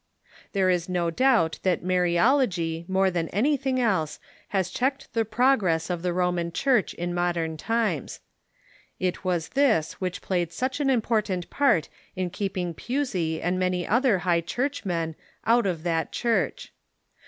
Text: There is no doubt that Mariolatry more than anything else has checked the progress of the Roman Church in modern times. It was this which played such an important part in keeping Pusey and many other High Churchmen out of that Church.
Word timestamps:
There 0.53 0.71
is 0.71 0.89
no 0.89 1.11
doubt 1.11 1.59
that 1.61 1.83
Mariolatry 1.83 2.85
more 2.89 3.11
than 3.11 3.29
anything 3.29 3.79
else 3.79 4.19
has 4.47 4.71
checked 4.71 5.13
the 5.13 5.23
progress 5.23 5.91
of 5.91 6.01
the 6.01 6.11
Roman 6.11 6.51
Church 6.51 6.95
in 6.95 7.13
modern 7.13 7.55
times. 7.55 8.19
It 8.99 9.23
was 9.23 9.49
this 9.49 10.01
which 10.01 10.23
played 10.23 10.51
such 10.51 10.79
an 10.79 10.89
important 10.89 11.51
part 11.51 11.87
in 12.15 12.31
keeping 12.31 12.73
Pusey 12.73 13.43
and 13.43 13.59
many 13.59 13.85
other 13.85 14.17
High 14.25 14.41
Churchmen 14.41 15.15
out 15.45 15.67
of 15.67 15.83
that 15.83 16.11
Church. 16.11 16.73